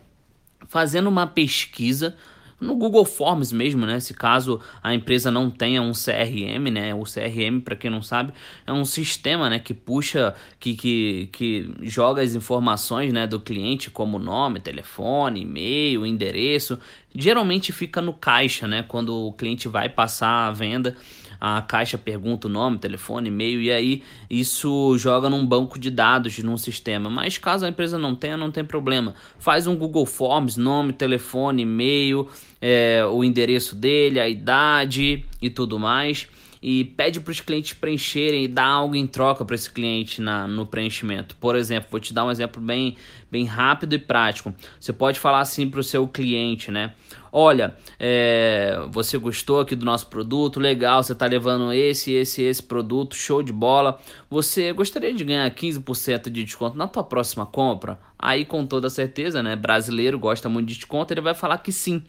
fazendo 0.68 1.08
uma 1.08 1.26
pesquisa 1.26 2.16
no 2.62 2.76
Google 2.76 3.04
Forms 3.04 3.52
mesmo, 3.52 3.84
né? 3.84 3.98
Se 3.98 4.14
caso 4.14 4.60
a 4.82 4.94
empresa 4.94 5.30
não 5.30 5.50
tenha 5.50 5.82
um 5.82 5.92
CRM, 5.92 6.70
né? 6.70 6.94
O 6.94 7.02
CRM, 7.02 7.60
para 7.60 7.74
quem 7.74 7.90
não 7.90 8.02
sabe, 8.02 8.32
é 8.66 8.72
um 8.72 8.84
sistema, 8.84 9.50
né? 9.50 9.58
Que 9.58 9.74
puxa, 9.74 10.34
que, 10.60 10.74
que, 10.74 11.28
que 11.32 11.70
joga 11.82 12.22
as 12.22 12.34
informações, 12.34 13.12
né? 13.12 13.26
Do 13.26 13.40
cliente, 13.40 13.90
como 13.90 14.18
nome, 14.18 14.60
telefone, 14.60 15.42
e-mail, 15.42 16.06
endereço. 16.06 16.78
Geralmente 17.14 17.72
fica 17.72 18.00
no 18.00 18.12
caixa, 18.12 18.68
né? 18.68 18.84
Quando 18.86 19.14
o 19.14 19.32
cliente 19.32 19.66
vai 19.68 19.88
passar 19.88 20.46
a 20.46 20.52
venda 20.52 20.96
a 21.44 21.60
caixa 21.60 21.98
pergunta 21.98 22.46
o 22.46 22.50
nome, 22.50 22.78
telefone, 22.78 23.26
e-mail, 23.26 23.60
e 23.60 23.72
aí 23.72 24.04
isso 24.30 24.96
joga 24.96 25.28
num 25.28 25.44
banco 25.44 25.76
de 25.76 25.90
dados, 25.90 26.38
num 26.38 26.56
sistema. 26.56 27.10
Mas 27.10 27.36
caso 27.36 27.66
a 27.66 27.68
empresa 27.68 27.98
não 27.98 28.14
tenha, 28.14 28.36
não 28.36 28.52
tem 28.52 28.64
problema. 28.64 29.12
Faz 29.40 29.66
um 29.66 29.74
Google 29.74 30.06
Forms, 30.06 30.56
nome, 30.56 30.92
telefone, 30.92 31.62
e-mail, 31.62 32.28
é, 32.60 33.04
o 33.10 33.24
endereço 33.24 33.74
dele, 33.74 34.20
a 34.20 34.28
idade 34.28 35.24
e 35.42 35.50
tudo 35.50 35.80
mais 35.80 36.28
e 36.62 36.84
pede 36.84 37.18
para 37.18 37.32
os 37.32 37.40
clientes 37.40 37.72
preencherem 37.72 38.44
e 38.44 38.48
dá 38.48 38.64
algo 38.64 38.94
em 38.94 39.04
troca 39.04 39.44
para 39.44 39.56
esse 39.56 39.68
cliente 39.68 40.20
na, 40.20 40.46
no 40.46 40.64
preenchimento. 40.64 41.34
Por 41.40 41.56
exemplo, 41.56 41.88
vou 41.90 41.98
te 41.98 42.14
dar 42.14 42.24
um 42.24 42.30
exemplo 42.30 42.62
bem, 42.62 42.96
bem 43.28 43.44
rápido 43.44 43.94
e 43.94 43.98
prático. 43.98 44.54
Você 44.78 44.92
pode 44.92 45.18
falar 45.18 45.40
assim 45.40 45.68
para 45.68 45.80
o 45.80 45.82
seu 45.82 46.06
cliente, 46.06 46.70
né? 46.70 46.94
Olha, 47.34 47.74
é, 47.98 48.78
você 48.90 49.16
gostou 49.16 49.60
aqui 49.60 49.74
do 49.74 49.86
nosso 49.86 50.06
produto, 50.08 50.60
legal, 50.60 51.02
você 51.02 51.14
está 51.14 51.24
levando 51.24 51.72
esse, 51.72 52.12
esse, 52.12 52.42
esse 52.42 52.62
produto, 52.62 53.16
show 53.16 53.42
de 53.42 53.54
bola. 53.54 53.98
Você 54.28 54.70
gostaria 54.74 55.14
de 55.14 55.24
ganhar 55.24 55.50
15% 55.50 56.28
de 56.28 56.44
desconto 56.44 56.76
na 56.76 56.86
tua 56.86 57.02
próxima 57.02 57.46
compra? 57.46 57.98
Aí, 58.18 58.44
com 58.44 58.66
toda 58.66 58.90
certeza, 58.90 59.42
né? 59.42 59.56
Brasileiro 59.56 60.18
gosta 60.18 60.46
muito 60.46 60.68
de 60.68 60.74
desconto, 60.74 61.14
ele 61.14 61.22
vai 61.22 61.34
falar 61.34 61.56
que 61.58 61.72
sim. 61.72 62.02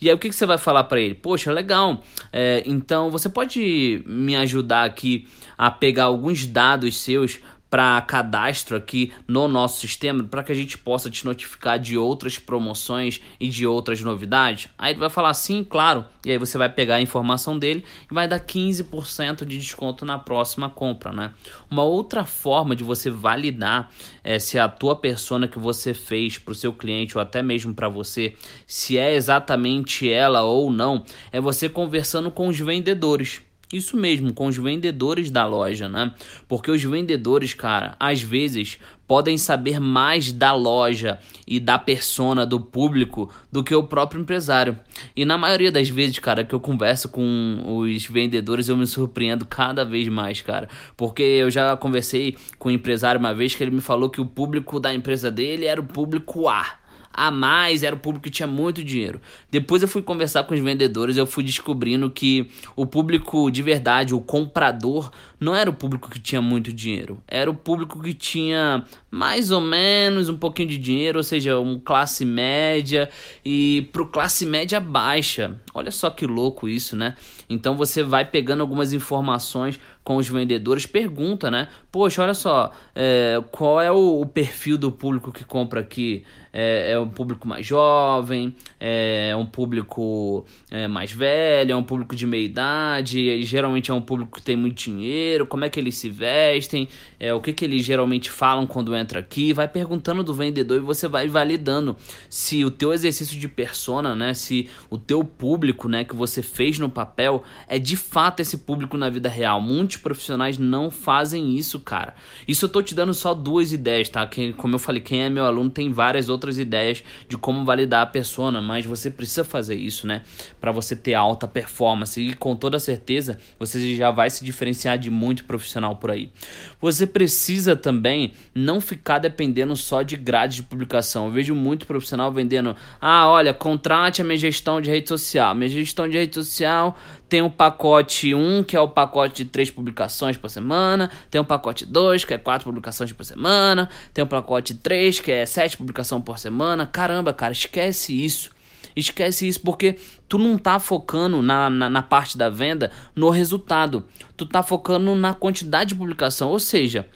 E 0.00 0.08
aí, 0.08 0.14
o 0.14 0.18
que, 0.18 0.28
que 0.28 0.34
você 0.34 0.46
vai 0.46 0.58
falar 0.58 0.84
para 0.84 1.00
ele? 1.00 1.14
Poxa, 1.14 1.52
legal. 1.52 2.00
É, 2.32 2.62
então, 2.64 3.10
você 3.10 3.28
pode 3.28 4.02
me 4.06 4.36
ajudar 4.36 4.84
aqui 4.84 5.26
a 5.58 5.72
pegar 5.72 6.04
alguns 6.04 6.46
dados 6.46 6.96
seus 6.98 7.40
para 7.70 8.00
cadastro 8.00 8.76
aqui 8.76 9.12
no 9.26 9.46
nosso 9.46 9.80
sistema 9.80 10.24
para 10.24 10.42
que 10.42 10.52
a 10.52 10.54
gente 10.54 10.78
possa 10.78 11.10
te 11.10 11.24
notificar 11.24 11.78
de 11.78 11.98
outras 11.98 12.38
promoções 12.38 13.20
e 13.38 13.48
de 13.48 13.66
outras 13.66 14.00
novidades? 14.00 14.68
Aí 14.78 14.92
ele 14.92 15.00
vai 15.00 15.10
falar 15.10 15.34
sim, 15.34 15.62
claro. 15.64 16.04
E 16.24 16.30
aí 16.30 16.38
você 16.38 16.58
vai 16.58 16.68
pegar 16.68 16.96
a 16.96 17.00
informação 17.00 17.58
dele 17.58 17.84
e 18.10 18.14
vai 18.14 18.26
dar 18.26 18.40
15% 18.40 19.44
de 19.44 19.58
desconto 19.58 20.04
na 20.04 20.18
próxima 20.18 20.68
compra, 20.68 21.12
né? 21.12 21.32
Uma 21.70 21.84
outra 21.84 22.24
forma 22.24 22.74
de 22.74 22.84
você 22.84 23.10
validar 23.10 23.90
é, 24.24 24.38
se 24.38 24.58
a 24.58 24.68
tua 24.68 24.96
persona 24.96 25.48
que 25.48 25.58
você 25.58 25.94
fez 25.94 26.38
para 26.38 26.52
o 26.52 26.54
seu 26.54 26.72
cliente 26.72 27.16
ou 27.16 27.22
até 27.22 27.42
mesmo 27.42 27.74
para 27.74 27.88
você, 27.88 28.34
se 28.66 28.98
é 28.98 29.14
exatamente 29.14 30.10
ela 30.10 30.42
ou 30.42 30.70
não, 30.70 31.04
é 31.32 31.40
você 31.40 31.68
conversando 31.68 32.30
com 32.30 32.48
os 32.48 32.58
vendedores. 32.58 33.47
Isso 33.72 33.96
mesmo, 33.98 34.32
com 34.32 34.46
os 34.46 34.56
vendedores 34.56 35.30
da 35.30 35.44
loja, 35.44 35.88
né? 35.88 36.14
Porque 36.48 36.70
os 36.70 36.82
vendedores, 36.82 37.52
cara, 37.52 37.94
às 38.00 38.22
vezes 38.22 38.78
podem 39.06 39.36
saber 39.36 39.78
mais 39.78 40.32
da 40.32 40.54
loja 40.54 41.18
e 41.46 41.60
da 41.60 41.78
persona 41.78 42.46
do 42.46 42.60
público 42.60 43.30
do 43.50 43.62
que 43.62 43.74
o 43.74 43.82
próprio 43.82 44.20
empresário. 44.20 44.78
E 45.14 45.24
na 45.24 45.36
maioria 45.36 45.70
das 45.70 45.88
vezes, 45.88 46.18
cara, 46.18 46.44
que 46.44 46.54
eu 46.54 46.60
converso 46.60 47.08
com 47.08 47.62
os 47.66 48.06
vendedores, 48.06 48.68
eu 48.68 48.76
me 48.76 48.86
surpreendo 48.86 49.44
cada 49.44 49.84
vez 49.84 50.08
mais, 50.08 50.40
cara. 50.40 50.68
Porque 50.96 51.22
eu 51.22 51.50
já 51.50 51.76
conversei 51.76 52.36
com 52.58 52.68
um 52.68 52.72
empresário 52.72 53.18
uma 53.18 53.34
vez 53.34 53.54
que 53.54 53.62
ele 53.62 53.70
me 53.70 53.80
falou 53.80 54.08
que 54.08 54.20
o 54.20 54.26
público 54.26 54.80
da 54.80 54.94
empresa 54.94 55.30
dele 55.30 55.66
era 55.66 55.80
o 55.80 55.84
público 55.84 56.48
A 56.48 56.78
a 57.18 57.32
mais, 57.32 57.82
era 57.82 57.96
o 57.96 57.98
público 57.98 58.24
que 58.24 58.30
tinha 58.30 58.46
muito 58.46 58.84
dinheiro. 58.84 59.20
Depois 59.50 59.82
eu 59.82 59.88
fui 59.88 60.02
conversar 60.02 60.44
com 60.44 60.54
os 60.54 60.60
vendedores, 60.60 61.16
eu 61.16 61.26
fui 61.26 61.42
descobrindo 61.42 62.08
que 62.08 62.48
o 62.76 62.86
público 62.86 63.50
de 63.50 63.60
verdade, 63.60 64.14
o 64.14 64.20
comprador, 64.20 65.10
não 65.40 65.54
era 65.54 65.68
o 65.68 65.72
público 65.72 66.08
que 66.08 66.20
tinha 66.20 66.40
muito 66.40 66.72
dinheiro, 66.72 67.22
era 67.26 67.50
o 67.50 67.54
público 67.54 68.00
que 68.00 68.14
tinha 68.14 68.84
mais 69.10 69.50
ou 69.50 69.60
menos 69.60 70.28
um 70.28 70.36
pouquinho 70.36 70.68
de 70.68 70.78
dinheiro, 70.78 71.18
ou 71.18 71.24
seja, 71.24 71.58
um 71.58 71.78
classe 71.78 72.24
média 72.24 73.08
e 73.44 73.88
pro 73.92 74.06
classe 74.06 74.46
média 74.46 74.78
baixa. 74.78 75.60
Olha 75.74 75.90
só 75.90 76.10
que 76.10 76.26
louco 76.26 76.68
isso, 76.68 76.96
né? 76.96 77.16
Então 77.48 77.76
você 77.76 78.02
vai 78.02 78.24
pegando 78.24 78.60
algumas 78.60 78.92
informações 78.92 79.78
com 80.04 80.16
os 80.16 80.28
vendedores, 80.28 80.86
pergunta, 80.86 81.50
né? 81.50 81.68
Poxa, 81.98 82.22
olha 82.22 82.32
só, 82.32 82.70
é, 82.94 83.42
qual 83.50 83.80
é 83.80 83.90
o, 83.90 84.20
o, 84.20 84.24
perfil 84.24 84.78
do 84.78 84.92
público 84.92 85.32
que 85.32 85.44
compra 85.44 85.80
aqui? 85.80 86.22
É, 86.52 86.92
é 86.92 86.98
um 86.98 87.08
público 87.08 87.46
mais 87.46 87.66
jovem? 87.66 88.54
É 88.78 89.34
um 89.36 89.44
público 89.44 90.46
é, 90.70 90.86
mais 90.86 91.10
velho? 91.10 91.72
É 91.72 91.76
um 91.76 91.82
público 91.82 92.14
de 92.14 92.24
meia 92.24 92.44
idade? 92.44 93.42
Geralmente 93.42 93.90
é 93.90 93.94
um 93.94 94.00
público 94.00 94.38
que 94.38 94.42
tem 94.42 94.56
muito 94.56 94.76
dinheiro? 94.76 95.44
Como 95.44 95.64
é 95.64 95.68
que 95.68 95.78
eles 95.78 95.96
se 95.96 96.08
vestem? 96.08 96.88
É, 97.18 97.34
o 97.34 97.40
que, 97.40 97.52
que 97.52 97.64
eles 97.64 97.84
geralmente 97.84 98.30
falam 98.30 98.64
quando 98.66 98.94
entra 98.94 99.18
aqui? 99.18 99.52
Vai 99.52 99.66
perguntando 99.66 100.22
do 100.22 100.32
vendedor 100.32 100.78
e 100.78 100.80
você 100.80 101.08
vai 101.08 101.26
validando 101.26 101.96
se 102.30 102.64
o 102.64 102.70
teu 102.70 102.92
exercício 102.92 103.38
de 103.38 103.48
persona, 103.48 104.14
né? 104.14 104.34
Se 104.34 104.70
o 104.88 104.96
teu 104.96 105.24
público, 105.24 105.88
né, 105.88 106.04
que 106.04 106.14
você 106.14 106.42
fez 106.42 106.78
no 106.78 106.88
papel 106.88 107.42
é 107.66 107.78
de 107.78 107.96
fato 107.96 108.40
esse 108.40 108.58
público 108.58 108.96
na 108.96 109.10
vida 109.10 109.28
real. 109.28 109.60
Muitos 109.60 109.96
profissionais 109.96 110.58
não 110.58 110.90
fazem 110.90 111.56
isso, 111.56 111.80
cara. 111.88 112.14
Isso 112.46 112.66
eu 112.66 112.68
tô 112.68 112.82
te 112.82 112.94
dando 112.94 113.14
só 113.14 113.32
duas 113.32 113.72
ideias, 113.72 114.10
tá? 114.10 114.26
Quem, 114.26 114.52
como 114.52 114.74
eu 114.74 114.78
falei, 114.78 115.00
quem 115.00 115.22
é 115.22 115.30
meu 115.30 115.46
aluno 115.46 115.70
tem 115.70 115.90
várias 115.90 116.28
outras 116.28 116.58
ideias 116.58 117.02
de 117.26 117.38
como 117.38 117.64
validar 117.64 118.02
a 118.02 118.06
persona, 118.06 118.60
mas 118.60 118.84
você 118.84 119.10
precisa 119.10 119.42
fazer 119.42 119.74
isso, 119.74 120.06
né? 120.06 120.20
Para 120.60 120.70
você 120.70 120.94
ter 120.94 121.14
alta 121.14 121.48
performance 121.48 122.20
e 122.20 122.34
com 122.34 122.54
toda 122.54 122.78
certeza 122.78 123.38
você 123.58 123.96
já 123.96 124.10
vai 124.10 124.28
se 124.28 124.44
diferenciar 124.44 124.98
de 124.98 125.10
muito 125.10 125.46
profissional 125.46 125.96
por 125.96 126.10
aí. 126.10 126.30
Você 126.78 127.06
precisa 127.06 127.74
também 127.74 128.34
não 128.54 128.82
ficar 128.82 129.18
dependendo 129.18 129.74
só 129.74 130.02
de 130.02 130.16
grade 130.16 130.56
de 130.56 130.62
publicação. 130.64 131.26
Eu 131.26 131.32
vejo 131.32 131.54
muito 131.54 131.86
profissional 131.86 132.30
vendendo: 132.30 132.76
"Ah, 133.00 133.26
olha, 133.28 133.54
contrate 133.54 134.20
a 134.20 134.24
minha 134.24 134.36
gestão 134.36 134.78
de 134.78 134.90
rede 134.90 135.08
social. 135.08 135.54
Minha 135.54 135.70
gestão 135.70 136.06
de 136.06 136.18
rede 136.18 136.34
social 136.34 136.98
tem 137.28 137.42
um 137.42 137.50
pacote 137.50 138.34
1, 138.34 138.64
que 138.64 138.76
é 138.76 138.80
o 138.80 138.88
pacote 138.88 139.44
de 139.44 139.50
3 139.50 139.70
publicações 139.70 140.36
por 140.36 140.48
semana. 140.48 141.10
Tem 141.30 141.40
um 141.40 141.44
pacote 141.44 141.84
2, 141.84 142.24
que 142.24 142.32
é 142.32 142.38
4 142.38 142.64
publicações 142.64 143.12
por 143.12 143.24
semana. 143.24 143.90
Tem 144.14 144.24
um 144.24 144.28
pacote 144.28 144.74
3, 144.74 145.20
que 145.20 145.30
é 145.30 145.44
7 145.44 145.76
publicações 145.76 146.22
por 146.24 146.38
semana. 146.38 146.86
Caramba, 146.86 147.34
cara, 147.34 147.52
esquece 147.52 148.24
isso. 148.24 148.50
Esquece 148.96 149.46
isso 149.46 149.60
porque 149.60 149.98
tu 150.28 150.38
não 150.38 150.56
tá 150.56 150.80
focando 150.80 151.42
na, 151.42 151.68
na, 151.68 151.90
na, 151.90 152.02
parte 152.02 152.36
da 152.36 152.48
venda 152.48 152.90
no 153.14 153.28
resultado. 153.28 154.04
Tu 154.36 154.46
tá 154.46 154.62
focando 154.62 155.14
na 155.14 155.34
quantidade 155.34 155.90
de 155.90 155.94
publicação. 155.94 156.48
Ou 156.48 156.58
seja, 156.58 157.06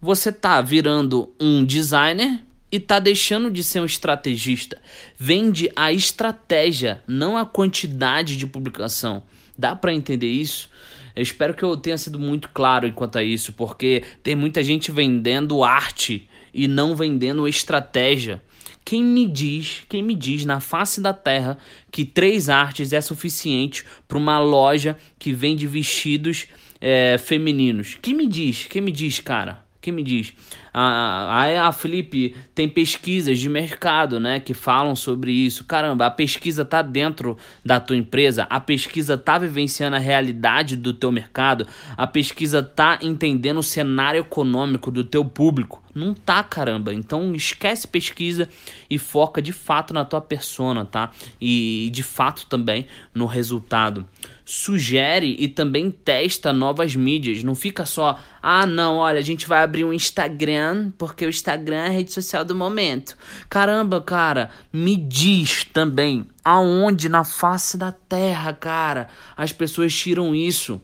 você 0.00 0.32
tá 0.32 0.60
virando 0.62 1.32
um 1.38 1.64
designer 1.64 2.42
e 2.70 2.78
tá 2.78 2.98
deixando 2.98 3.50
de 3.50 3.64
ser 3.64 3.80
um 3.80 3.84
estrategista. 3.84 4.80
Vende 5.16 5.70
a 5.74 5.92
estratégia, 5.92 7.02
não 7.06 7.36
a 7.36 7.46
quantidade 7.46 8.36
de 8.36 8.46
publicação. 8.46 9.22
Dá 9.56 9.74
para 9.74 9.94
entender 9.94 10.28
isso? 10.28 10.70
Eu 11.16 11.22
espero 11.22 11.54
que 11.54 11.64
eu 11.64 11.76
tenha 11.76 11.98
sido 11.98 12.18
muito 12.18 12.48
claro 12.50 12.86
enquanto 12.86 13.16
a 13.16 13.24
isso, 13.24 13.52
porque 13.52 14.04
tem 14.22 14.36
muita 14.36 14.62
gente 14.62 14.92
vendendo 14.92 15.64
arte 15.64 16.28
e 16.54 16.68
não 16.68 16.94
vendendo 16.94 17.48
estratégia. 17.48 18.40
Quem 18.84 19.02
me 19.02 19.26
diz, 19.26 19.82
quem 19.88 20.02
me 20.02 20.14
diz 20.14 20.44
na 20.44 20.60
face 20.60 21.00
da 21.00 21.12
terra 21.12 21.58
que 21.90 22.04
três 22.04 22.48
artes 22.48 22.92
é 22.92 23.00
suficiente 23.00 23.84
para 24.06 24.16
uma 24.16 24.38
loja 24.38 24.96
que 25.18 25.32
vende 25.32 25.66
vestidos 25.66 26.46
é, 26.80 27.18
femininos? 27.18 27.98
Quem 28.00 28.14
me 28.14 28.26
diz? 28.26 28.66
Quem 28.68 28.80
me 28.80 28.92
diz, 28.92 29.20
cara? 29.20 29.62
Quem 29.80 29.92
me 29.92 30.02
diz? 30.02 30.32
Ah, 30.80 31.66
ah, 31.66 31.72
Felipe, 31.72 32.36
tem 32.54 32.68
pesquisas 32.68 33.40
de 33.40 33.48
mercado, 33.48 34.20
né, 34.20 34.38
que 34.38 34.54
falam 34.54 34.94
sobre 34.94 35.32
isso. 35.32 35.64
Caramba, 35.64 36.06
a 36.06 36.10
pesquisa 36.10 36.64
tá 36.64 36.82
dentro 36.82 37.36
da 37.64 37.80
tua 37.80 37.96
empresa, 37.96 38.46
a 38.48 38.60
pesquisa 38.60 39.18
tá 39.18 39.38
vivenciando 39.38 39.96
a 39.96 39.98
realidade 39.98 40.76
do 40.76 40.94
teu 40.94 41.10
mercado, 41.10 41.66
a 41.96 42.06
pesquisa 42.06 42.62
tá 42.62 42.96
entendendo 43.02 43.58
o 43.58 43.62
cenário 43.62 44.20
econômico 44.20 44.88
do 44.92 45.02
teu 45.02 45.24
público. 45.24 45.82
Não 45.92 46.14
tá, 46.14 46.44
caramba. 46.44 46.94
Então 46.94 47.34
esquece 47.34 47.88
pesquisa 47.88 48.48
e 48.88 49.00
foca 49.00 49.42
de 49.42 49.52
fato 49.52 49.92
na 49.92 50.04
tua 50.04 50.20
persona, 50.20 50.84
tá? 50.84 51.10
E 51.40 51.90
de 51.92 52.04
fato 52.04 52.46
também 52.46 52.86
no 53.12 53.26
resultado 53.26 54.06
sugere 54.48 55.36
e 55.38 55.46
também 55.46 55.90
testa 55.90 56.54
novas 56.54 56.96
mídias. 56.96 57.44
Não 57.44 57.54
fica 57.54 57.84
só, 57.84 58.18
ah, 58.42 58.64
não, 58.64 58.96
olha, 58.96 59.18
a 59.18 59.22
gente 59.22 59.46
vai 59.46 59.62
abrir 59.62 59.84
um 59.84 59.92
Instagram 59.92 60.67
porque 60.96 61.26
o 61.26 61.28
Instagram 61.28 61.76
é 61.76 61.86
a 61.86 61.90
rede 61.90 62.12
social 62.12 62.44
do 62.44 62.54
momento. 62.54 63.16
Caramba, 63.48 64.00
cara, 64.00 64.50
me 64.72 64.96
diz 64.96 65.64
também 65.64 66.26
aonde 66.44 67.08
na 67.08 67.24
face 67.24 67.76
da 67.76 67.92
terra, 67.92 68.52
cara, 68.52 69.08
as 69.36 69.52
pessoas 69.52 69.94
tiram 69.94 70.34
isso. 70.34 70.80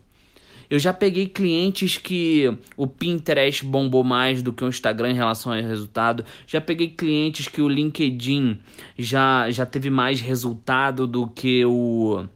Eu 0.68 0.78
já 0.78 0.92
peguei 0.92 1.26
clientes 1.28 1.98
que 1.98 2.52
o 2.76 2.86
Pinterest 2.86 3.64
bombou 3.64 4.02
mais 4.02 4.42
do 4.42 4.52
que 4.52 4.64
o 4.64 4.68
Instagram 4.68 5.10
em 5.10 5.14
relação 5.14 5.52
ao 5.52 5.62
resultado. 5.62 6.24
Já 6.46 6.60
peguei 6.60 6.88
clientes 6.88 7.48
que 7.48 7.62
o 7.62 7.68
LinkedIn 7.68 8.58
já, 8.98 9.50
já 9.50 9.66
teve 9.66 9.90
mais 9.90 10.20
resultado 10.20 11.06
do 11.06 11.28
que 11.28 11.64
o 11.64 12.26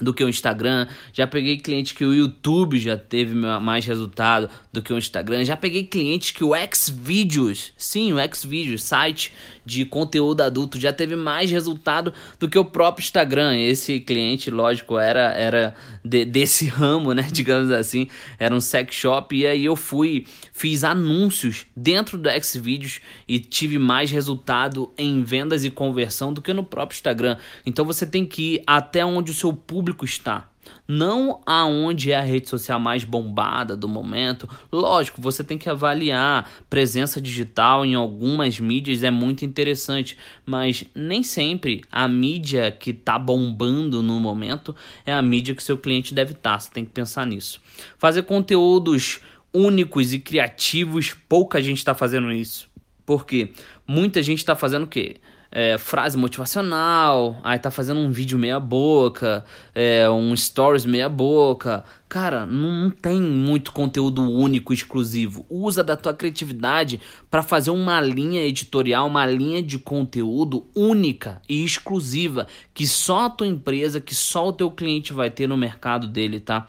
do 0.00 0.14
que 0.14 0.24
o 0.24 0.28
Instagram. 0.28 0.86
Já 1.12 1.26
peguei 1.26 1.58
clientes 1.58 1.92
que 1.92 2.04
o 2.04 2.14
YouTube 2.14 2.78
já 2.78 2.96
teve 2.96 3.34
mais 3.34 3.84
resultado 3.84 4.48
do 4.72 4.82
que 4.82 4.92
o 4.92 4.98
Instagram. 4.98 5.44
Já 5.44 5.56
peguei 5.56 5.84
clientes 5.84 6.30
que 6.30 6.44
o 6.44 6.52
Xvideos, 6.72 7.72
sim, 7.76 8.12
o 8.12 8.16
Xvideos, 8.34 8.82
site 8.82 9.32
de 9.68 9.84
conteúdo 9.84 10.40
adulto, 10.40 10.80
já 10.80 10.94
teve 10.94 11.14
mais 11.14 11.50
resultado 11.50 12.14
do 12.40 12.48
que 12.48 12.58
o 12.58 12.64
próprio 12.64 13.04
Instagram. 13.04 13.54
Esse 13.54 14.00
cliente, 14.00 14.50
lógico, 14.50 14.98
era 14.98 15.32
era 15.34 15.74
de, 16.02 16.24
desse 16.24 16.66
ramo, 16.72 17.12
né, 17.12 17.28
digamos 17.30 17.70
assim, 17.70 18.08
era 18.38 18.54
um 18.54 18.60
sex 18.60 18.94
shop 18.94 19.36
e 19.36 19.46
aí 19.46 19.66
eu 19.66 19.76
fui, 19.76 20.26
fiz 20.54 20.84
anúncios 20.84 21.66
dentro 21.76 22.16
do 22.16 22.30
Xvideos 22.42 23.00
e 23.28 23.38
tive 23.38 23.78
mais 23.78 24.10
resultado 24.10 24.90
em 24.96 25.22
vendas 25.22 25.64
e 25.64 25.70
conversão 25.70 26.32
do 26.32 26.40
que 26.40 26.54
no 26.54 26.64
próprio 26.64 26.96
Instagram. 26.96 27.36
Então 27.66 27.84
você 27.84 28.06
tem 28.06 28.24
que 28.24 28.54
ir 28.54 28.62
até 28.66 29.04
onde 29.04 29.32
o 29.32 29.34
seu 29.34 29.52
público 29.52 30.06
está 30.06 30.48
não 30.86 31.40
aonde 31.44 32.12
é 32.12 32.16
a 32.16 32.22
rede 32.22 32.48
social 32.48 32.80
mais 32.80 33.04
bombada 33.04 33.76
do 33.76 33.88
momento. 33.88 34.48
Lógico, 34.72 35.20
você 35.20 35.44
tem 35.44 35.58
que 35.58 35.68
avaliar 35.68 36.50
presença 36.68 37.20
digital 37.20 37.84
em 37.84 37.94
algumas 37.94 38.58
mídias 38.58 39.02
é 39.02 39.10
muito 39.10 39.44
interessante, 39.44 40.16
mas 40.44 40.84
nem 40.94 41.22
sempre 41.22 41.82
a 41.90 42.08
mídia 42.08 42.70
que 42.70 42.90
está 42.90 43.18
bombando 43.18 44.02
no 44.02 44.18
momento 44.20 44.74
é 45.04 45.12
a 45.12 45.22
mídia 45.22 45.54
que 45.54 45.62
seu 45.62 45.76
cliente 45.76 46.14
deve 46.14 46.32
estar. 46.32 46.52
Tá. 46.52 46.58
Você 46.60 46.70
tem 46.70 46.84
que 46.84 46.92
pensar 46.92 47.26
nisso. 47.26 47.60
Fazer 47.98 48.22
conteúdos 48.22 49.20
únicos 49.52 50.12
e 50.12 50.18
criativos, 50.18 51.14
pouca 51.28 51.60
gente 51.60 51.78
está 51.78 51.94
fazendo 51.94 52.30
isso. 52.32 52.68
Por 53.04 53.24
quê? 53.24 53.52
Muita 53.86 54.22
gente 54.22 54.38
está 54.38 54.54
fazendo 54.54 54.84
o 54.84 54.88
quê? 54.88 55.16
É, 55.50 55.78
frase 55.78 56.16
motivacional, 56.16 57.40
aí 57.42 57.58
tá 57.58 57.70
fazendo 57.70 58.00
um 58.00 58.10
vídeo 58.10 58.38
meia 58.38 58.60
boca, 58.60 59.44
é, 59.74 60.08
um 60.10 60.36
stories 60.36 60.84
meia 60.84 61.08
boca. 61.08 61.84
Cara, 62.08 62.46
não 62.46 62.90
tem 62.90 63.20
muito 63.20 63.72
conteúdo 63.72 64.22
único, 64.22 64.72
exclusivo. 64.72 65.44
Usa 65.48 65.84
da 65.84 65.96
tua 65.96 66.14
criatividade 66.14 67.00
para 67.30 67.42
fazer 67.42 67.70
uma 67.70 68.00
linha 68.00 68.42
editorial, 68.42 69.06
uma 69.06 69.26
linha 69.26 69.62
de 69.62 69.78
conteúdo 69.78 70.66
única 70.74 71.40
e 71.48 71.64
exclusiva, 71.64 72.46
que 72.72 72.86
só 72.86 73.26
a 73.26 73.30
tua 73.30 73.46
empresa, 73.46 74.00
que 74.00 74.14
só 74.14 74.48
o 74.48 74.52
teu 74.52 74.70
cliente 74.70 75.12
vai 75.12 75.30
ter 75.30 75.46
no 75.46 75.56
mercado 75.56 76.06
dele, 76.06 76.40
tá? 76.40 76.66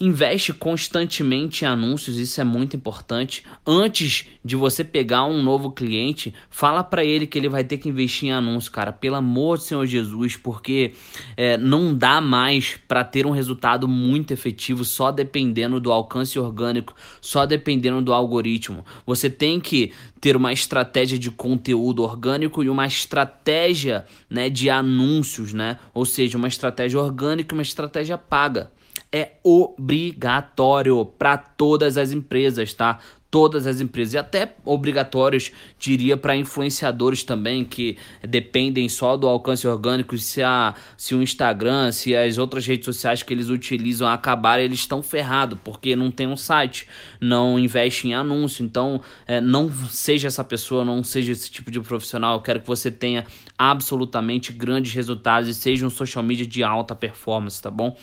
Investe 0.00 0.52
constantemente 0.52 1.64
em 1.64 1.68
anúncios, 1.68 2.18
isso 2.18 2.40
é 2.40 2.44
muito 2.44 2.76
importante. 2.76 3.44
Antes 3.64 4.26
de 4.44 4.56
você 4.56 4.82
pegar 4.82 5.24
um 5.24 5.42
novo 5.42 5.70
cliente, 5.70 6.34
fala 6.50 6.82
para 6.82 7.04
ele 7.04 7.26
que 7.26 7.38
ele 7.38 7.48
vai 7.48 7.62
ter 7.62 7.78
que 7.78 7.88
investir 7.88 8.28
em 8.28 8.32
anúncio, 8.32 8.72
cara. 8.72 8.92
Pelo 8.92 9.16
amor 9.16 9.58
do 9.58 9.64
Senhor 9.64 9.86
Jesus, 9.86 10.36
porque 10.36 10.94
é, 11.36 11.56
não 11.56 11.94
dá 11.94 12.20
mais 12.20 12.76
para 12.88 13.04
ter 13.04 13.24
um 13.24 13.30
resultado 13.30 13.86
muito 13.86 14.32
efetivo 14.32 14.84
só 14.84 15.12
dependendo 15.12 15.78
do 15.78 15.92
alcance 15.92 16.38
orgânico, 16.38 16.94
só 17.20 17.46
dependendo 17.46 18.02
do 18.02 18.12
algoritmo. 18.12 18.84
Você 19.06 19.30
tem 19.30 19.60
que 19.60 19.92
ter 20.20 20.36
uma 20.36 20.52
estratégia 20.52 21.18
de 21.18 21.30
conteúdo 21.30 22.02
orgânico 22.02 22.64
e 22.64 22.68
uma 22.68 22.86
estratégia 22.86 24.06
né, 24.28 24.50
de 24.50 24.68
anúncios, 24.68 25.52
né? 25.52 25.78
Ou 25.92 26.04
seja, 26.04 26.36
uma 26.36 26.48
estratégia 26.48 26.98
orgânica 26.98 27.54
e 27.54 27.56
uma 27.56 27.62
estratégia 27.62 28.18
paga 28.18 28.72
é 29.14 29.36
obrigatório 29.44 31.06
para 31.06 31.38
todas 31.38 31.96
as 31.96 32.10
empresas, 32.10 32.74
tá? 32.74 32.98
Todas 33.34 33.66
as 33.66 33.80
empresas 33.80 34.14
e 34.14 34.18
até 34.18 34.54
obrigatórios, 34.64 35.50
diria, 35.76 36.16
para 36.16 36.36
influenciadores 36.36 37.24
também 37.24 37.64
que 37.64 37.98
dependem 38.22 38.88
só 38.88 39.16
do 39.16 39.26
alcance 39.26 39.66
orgânico. 39.66 40.16
Se, 40.16 40.40
a, 40.40 40.72
se 40.96 41.16
o 41.16 41.20
Instagram, 41.20 41.90
se 41.90 42.14
as 42.14 42.38
outras 42.38 42.64
redes 42.64 42.84
sociais 42.84 43.24
que 43.24 43.34
eles 43.34 43.48
utilizam 43.48 44.06
acabarem, 44.06 44.66
eles 44.66 44.78
estão 44.78 45.02
ferrados 45.02 45.58
porque 45.64 45.96
não 45.96 46.12
tem 46.12 46.28
um 46.28 46.36
site, 46.36 46.86
não 47.20 47.58
investe 47.58 48.06
em 48.06 48.14
anúncio. 48.14 48.64
Então, 48.64 49.00
é, 49.26 49.40
não 49.40 49.68
seja 49.88 50.28
essa 50.28 50.44
pessoa, 50.44 50.84
não 50.84 51.02
seja 51.02 51.32
esse 51.32 51.50
tipo 51.50 51.72
de 51.72 51.80
profissional. 51.80 52.36
Eu 52.36 52.40
quero 52.40 52.60
que 52.60 52.68
você 52.68 52.88
tenha 52.88 53.26
absolutamente 53.58 54.52
grandes 54.52 54.94
resultados 54.94 55.48
e 55.48 55.54
seja 55.54 55.84
um 55.84 55.90
social 55.90 56.22
media 56.22 56.46
de 56.46 56.62
alta 56.62 56.94
performance, 56.94 57.60
tá 57.60 57.70
bom? 57.70 57.96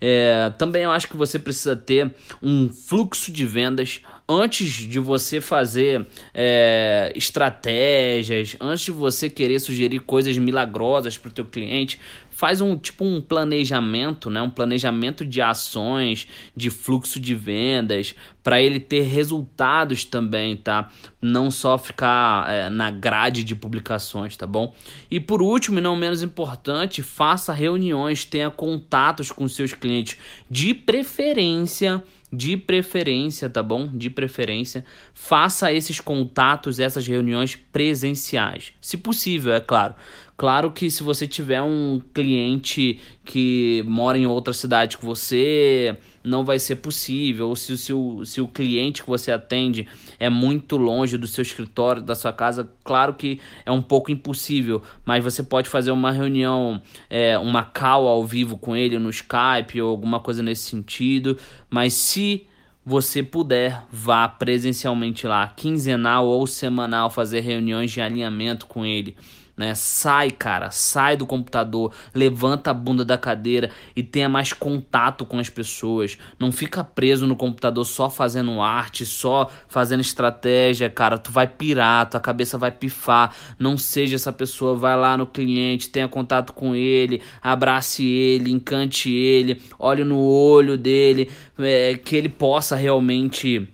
É, 0.00 0.50
também 0.56 0.84
eu 0.84 0.90
acho 0.90 1.08
que 1.08 1.16
você 1.16 1.38
precisa 1.38 1.76
ter 1.76 2.14
um 2.42 2.70
fluxo 2.70 3.30
de 3.30 3.44
vendas 3.44 4.00
antes 4.28 4.68
de 4.68 4.98
você 4.98 5.40
fazer 5.40 6.06
é, 6.34 7.10
estratégias, 7.16 8.56
antes 8.60 8.84
de 8.84 8.90
você 8.90 9.30
querer 9.30 9.58
sugerir 9.58 10.00
coisas 10.00 10.36
milagrosas 10.36 11.16
para 11.16 11.30
o 11.30 11.32
teu 11.32 11.46
cliente, 11.46 11.98
faz 12.30 12.60
um 12.60 12.76
tipo 12.76 13.04
um 13.04 13.20
planejamento, 13.20 14.28
né? 14.28 14.40
Um 14.42 14.50
planejamento 14.50 15.24
de 15.24 15.40
ações, 15.40 16.28
de 16.54 16.70
fluxo 16.70 17.18
de 17.18 17.34
vendas, 17.34 18.14
para 18.44 18.60
ele 18.60 18.78
ter 18.78 19.02
resultados 19.02 20.04
também, 20.04 20.56
tá? 20.56 20.90
Não 21.20 21.50
só 21.50 21.78
ficar 21.78 22.48
é, 22.48 22.68
na 22.68 22.90
grade 22.90 23.42
de 23.42 23.56
publicações, 23.56 24.36
tá 24.36 24.46
bom? 24.46 24.74
E 25.10 25.18
por 25.18 25.42
último, 25.42 25.78
e 25.78 25.82
não 25.82 25.96
menos 25.96 26.22
importante, 26.22 27.02
faça 27.02 27.52
reuniões, 27.52 28.24
tenha 28.24 28.50
contatos 28.50 29.32
com 29.32 29.48
seus 29.48 29.72
clientes, 29.72 30.18
de 30.50 30.74
preferência 30.74 32.04
de 32.32 32.56
preferência, 32.56 33.48
tá 33.48 33.62
bom? 33.62 33.88
De 33.88 34.10
preferência, 34.10 34.84
faça 35.14 35.72
esses 35.72 36.00
contatos, 36.00 36.78
essas 36.78 37.06
reuniões 37.06 37.56
presenciais, 37.56 38.72
se 38.80 38.96
possível, 38.96 39.54
é 39.54 39.60
claro. 39.60 39.94
Claro 40.36 40.70
que 40.70 40.88
se 40.88 41.02
você 41.02 41.26
tiver 41.26 41.60
um 41.62 42.00
cliente 42.14 43.00
que 43.24 43.82
mora 43.86 44.16
em 44.16 44.26
outra 44.26 44.52
cidade 44.52 44.96
que 44.96 45.04
você, 45.04 45.96
não 46.28 46.44
vai 46.44 46.58
ser 46.58 46.76
possível. 46.76 47.48
Ou 47.48 47.56
se, 47.56 47.76
se, 47.78 47.92
o, 47.92 48.24
se 48.24 48.40
o 48.40 48.46
cliente 48.46 49.02
que 49.02 49.08
você 49.08 49.32
atende 49.32 49.88
é 50.18 50.28
muito 50.28 50.76
longe 50.76 51.16
do 51.16 51.26
seu 51.26 51.42
escritório, 51.42 52.02
da 52.02 52.14
sua 52.14 52.32
casa, 52.32 52.70
claro 52.84 53.14
que 53.14 53.40
é 53.64 53.72
um 53.72 53.82
pouco 53.82 54.10
impossível. 54.10 54.82
Mas 55.04 55.24
você 55.24 55.42
pode 55.42 55.68
fazer 55.68 55.90
uma 55.90 56.12
reunião, 56.12 56.80
é, 57.08 57.38
uma 57.38 57.62
call 57.62 58.06
ao 58.06 58.24
vivo 58.24 58.58
com 58.58 58.76
ele 58.76 58.98
no 58.98 59.10
Skype 59.10 59.80
ou 59.80 59.90
alguma 59.90 60.20
coisa 60.20 60.42
nesse 60.42 60.68
sentido. 60.68 61.38
Mas 61.70 61.94
se 61.94 62.46
você 62.84 63.22
puder, 63.22 63.82
vá 63.92 64.28
presencialmente 64.28 65.26
lá, 65.26 65.46
quinzenal 65.48 66.26
ou 66.26 66.46
semanal, 66.46 67.10
fazer 67.10 67.40
reuniões 67.40 67.90
de 67.90 68.00
alinhamento 68.00 68.66
com 68.66 68.84
ele 68.86 69.16
né? 69.58 69.74
Sai, 69.74 70.30
cara, 70.30 70.70
sai 70.70 71.16
do 71.16 71.26
computador, 71.26 71.92
levanta 72.14 72.70
a 72.70 72.74
bunda 72.74 73.04
da 73.04 73.18
cadeira 73.18 73.70
e 73.96 74.04
tenha 74.04 74.28
mais 74.28 74.52
contato 74.52 75.26
com 75.26 75.38
as 75.40 75.50
pessoas. 75.50 76.16
Não 76.38 76.52
fica 76.52 76.84
preso 76.84 77.26
no 77.26 77.34
computador 77.34 77.84
só 77.84 78.08
fazendo 78.08 78.60
arte, 78.60 79.04
só 79.04 79.50
fazendo 79.66 80.00
estratégia, 80.00 80.88
cara. 80.88 81.18
Tu 81.18 81.32
vai 81.32 81.48
pirar, 81.48 82.08
tua 82.08 82.20
cabeça 82.20 82.56
vai 82.56 82.70
pifar. 82.70 83.34
Não 83.58 83.76
seja 83.76 84.14
essa 84.14 84.32
pessoa, 84.32 84.76
vai 84.76 84.96
lá 84.96 85.16
no 85.16 85.26
cliente, 85.26 85.90
tenha 85.90 86.06
contato 86.06 86.52
com 86.52 86.74
ele, 86.76 87.20
abrace 87.42 88.04
ele, 88.06 88.52
encante 88.52 89.10
ele, 89.10 89.60
olhe 89.78 90.04
no 90.04 90.20
olho 90.20 90.78
dele, 90.78 91.30
é, 91.58 91.96
que 91.96 92.14
ele 92.14 92.28
possa 92.28 92.76
realmente 92.76 93.68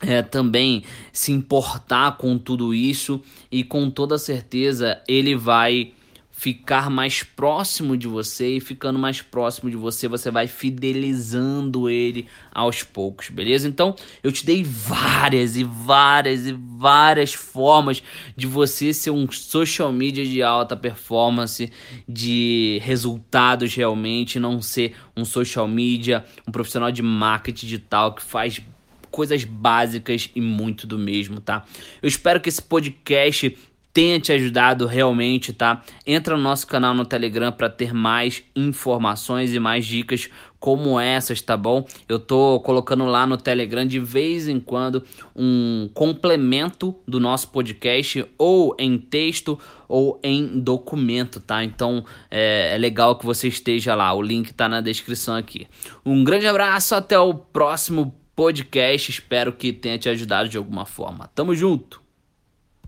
é, 0.00 0.22
também 0.22 0.84
se 1.12 1.32
importar 1.32 2.16
com 2.16 2.38
tudo 2.38 2.74
isso 2.74 3.20
e 3.50 3.64
com 3.64 3.90
toda 3.90 4.18
certeza 4.18 5.02
ele 5.08 5.34
vai 5.34 5.92
ficar 6.38 6.88
mais 6.88 7.24
próximo 7.24 7.96
de 7.96 8.06
você 8.06 8.58
e 8.58 8.60
ficando 8.60 8.96
mais 8.96 9.20
próximo 9.20 9.68
de 9.68 9.76
você, 9.76 10.06
você 10.06 10.30
vai 10.30 10.46
fidelizando 10.46 11.90
ele 11.90 12.28
aos 12.54 12.84
poucos, 12.84 13.28
beleza? 13.28 13.66
Então, 13.66 13.96
eu 14.22 14.30
te 14.30 14.46
dei 14.46 14.62
várias 14.62 15.56
e 15.56 15.64
várias 15.64 16.46
e 16.46 16.52
várias 16.52 17.34
formas 17.34 18.00
de 18.36 18.46
você 18.46 18.94
ser 18.94 19.10
um 19.10 19.28
social 19.32 19.92
media 19.92 20.24
de 20.24 20.40
alta 20.40 20.76
performance, 20.76 21.72
de 22.08 22.78
resultados 22.84 23.74
realmente, 23.74 24.38
não 24.38 24.62
ser 24.62 24.94
um 25.16 25.24
social 25.24 25.66
media, 25.66 26.24
um 26.46 26.52
profissional 26.52 26.92
de 26.92 27.02
marketing 27.02 27.66
digital 27.66 28.14
que 28.14 28.22
faz 28.22 28.62
coisas 29.10 29.44
básicas 29.44 30.30
e 30.34 30.40
muito 30.40 30.86
do 30.86 30.98
mesmo, 30.98 31.40
tá? 31.40 31.64
Eu 32.02 32.08
espero 32.08 32.40
que 32.40 32.48
esse 32.48 32.62
podcast 32.62 33.56
tenha 33.98 34.20
te 34.20 34.30
ajudado 34.30 34.86
realmente, 34.86 35.52
tá? 35.52 35.82
Entra 36.06 36.36
no 36.36 36.42
nosso 36.42 36.66
canal 36.68 36.94
no 36.94 37.04
Telegram 37.04 37.50
para 37.50 37.68
ter 37.68 37.92
mais 37.92 38.44
informações 38.54 39.52
e 39.52 39.58
mais 39.58 39.84
dicas 39.84 40.28
como 40.60 41.00
essas, 41.00 41.42
tá 41.42 41.56
bom? 41.56 41.84
Eu 42.08 42.20
tô 42.20 42.60
colocando 42.60 43.04
lá 43.06 43.26
no 43.26 43.36
Telegram 43.36 43.84
de 43.84 43.98
vez 43.98 44.46
em 44.46 44.60
quando 44.60 45.04
um 45.34 45.90
complemento 45.94 46.94
do 47.08 47.18
nosso 47.18 47.48
podcast, 47.48 48.24
ou 48.38 48.76
em 48.78 48.98
texto 48.98 49.58
ou 49.88 50.20
em 50.22 50.60
documento, 50.60 51.40
tá? 51.40 51.64
Então 51.64 52.04
é, 52.30 52.74
é 52.74 52.78
legal 52.78 53.16
que 53.16 53.26
você 53.26 53.48
esteja 53.48 53.96
lá. 53.96 54.12
O 54.12 54.22
link 54.22 54.52
tá 54.52 54.68
na 54.68 54.80
descrição 54.80 55.34
aqui. 55.34 55.66
Um 56.06 56.22
grande 56.22 56.46
abraço, 56.46 56.94
até 56.94 57.18
o 57.18 57.34
próximo 57.34 58.14
podcast. 58.38 59.08
Espero 59.08 59.58
que 59.58 59.72
tenha 59.72 59.98
te 59.98 60.08
ajudado 60.08 60.48
de 60.48 60.56
alguma 60.56 60.86
forma. 60.86 61.26
Tamo 61.34 61.52
junto! 61.56 62.07